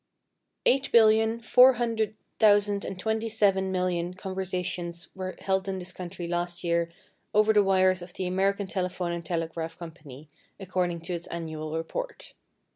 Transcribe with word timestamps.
Eight 0.65 0.91
billion, 0.91 1.41
four 1.41 1.73
hundred 1.73 2.15
thousand 2.39 2.83
and 2.83 2.97
twenty 2.97 3.29
seven 3.29 3.71
million 3.71 4.15
conversations 4.15 5.09
were 5.13 5.35
held 5.37 5.67
in 5.67 5.77
this 5.77 5.93
country 5.93 6.27
last 6.27 6.63
year 6.63 6.89
over 7.35 7.53
the 7.53 7.61
wires 7.63 8.01
of 8.01 8.11
the 8.15 8.25
American 8.25 8.65
Telephone 8.65 9.11
and 9.11 9.23
Telegraph 9.23 9.77
Co., 9.77 9.91
according 10.59 11.01
to 11.01 11.13
its 11.13 11.27
annual 11.27 11.77
report. 11.77 12.33